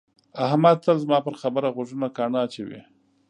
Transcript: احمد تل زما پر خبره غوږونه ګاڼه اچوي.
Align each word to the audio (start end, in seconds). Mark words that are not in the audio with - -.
احمد 0.45 0.77
تل 0.83 0.95
زما 1.03 1.17
پر 1.25 1.33
خبره 1.41 1.67
غوږونه 1.75 2.07
ګاڼه 2.17 2.39
اچوي. 2.45 2.81